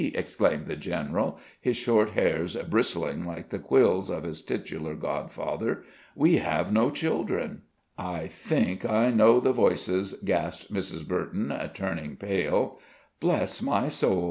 [0.15, 5.83] exclaimed the general, his short hairs bristling like the quills of his titular godfather.
[6.15, 7.61] "We have no children."
[7.99, 11.07] "I think I know the voices," gasped Mrs.
[11.07, 12.79] Burton, turning pale.
[13.19, 14.19] "Bless my soul!"